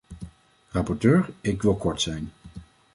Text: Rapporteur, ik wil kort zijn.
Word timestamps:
Rapporteur, 0.71 1.29
ik 1.41 1.61
wil 1.61 1.75
kort 1.75 2.01
zijn. 2.01 2.31